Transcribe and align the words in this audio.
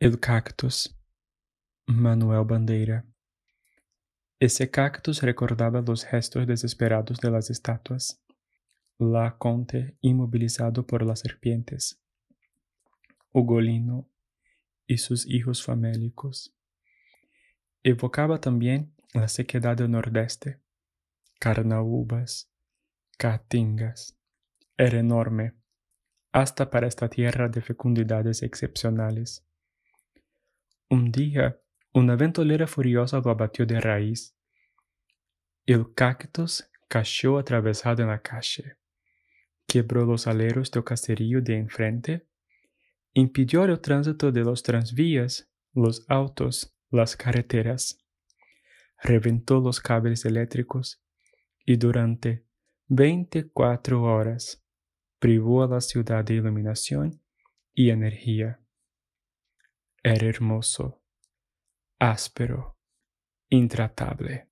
El 0.00 0.20
cactus. 0.20 0.96
Manuel 1.88 2.44
Bandeira. 2.44 3.04
Ese 4.38 4.70
cactus 4.70 5.22
recordaba 5.22 5.80
los 5.80 6.04
gestos 6.04 6.46
desesperados 6.46 7.18
de 7.18 7.32
las 7.32 7.50
estatuas. 7.50 8.22
La 8.96 9.36
conte 9.38 9.96
inmovilizado 10.00 10.86
por 10.86 11.04
las 11.04 11.18
serpientes. 11.18 12.00
Ugolino 13.32 14.08
y 14.86 14.98
sus 14.98 15.26
hijos 15.26 15.64
famélicos. 15.64 16.54
Evocaba 17.82 18.40
también 18.40 18.94
la 19.14 19.26
sequedad 19.26 19.76
del 19.76 19.90
nordeste. 19.90 20.60
Carnaúbas, 21.40 22.48
caatingas. 23.16 24.16
Era 24.76 25.00
enorme, 25.00 25.54
hasta 26.30 26.70
para 26.70 26.86
esta 26.86 27.08
tierra 27.08 27.48
de 27.48 27.62
fecundidades 27.62 28.44
excepcionales. 28.44 29.47
Un 30.90 31.12
día, 31.12 31.60
una 31.92 32.16
ventolera 32.16 32.66
furiosa 32.66 33.20
lo 33.20 33.30
abatió 33.30 33.66
de 33.66 33.78
raíz. 33.78 34.34
El 35.66 35.92
cactus 35.92 36.70
cayó 36.88 37.36
atravesado 37.36 38.02
en 38.02 38.08
la 38.08 38.22
calle, 38.22 38.78
quebró 39.66 40.06
los 40.06 40.26
aleros 40.26 40.70
del 40.70 40.84
caserío 40.84 41.42
de 41.42 41.58
enfrente, 41.58 42.26
impidió 43.12 43.64
el 43.64 43.78
tránsito 43.80 44.32
de 44.32 44.40
los 44.40 44.62
transvías, 44.62 45.50
los 45.74 46.06
autos, 46.08 46.74
las 46.90 47.16
carreteras, 47.16 47.98
reventó 49.02 49.60
los 49.60 49.80
cables 49.80 50.24
eléctricos 50.24 51.02
y 51.66 51.76
durante 51.76 52.46
24 52.86 54.02
horas 54.02 54.64
privó 55.18 55.64
a 55.64 55.68
la 55.68 55.82
ciudad 55.82 56.24
de 56.24 56.36
iluminación 56.36 57.20
y 57.74 57.90
energía. 57.90 58.58
Era 60.02 60.26
hermoso, 60.26 61.02
áspero, 61.98 62.78
intratable. 63.50 64.47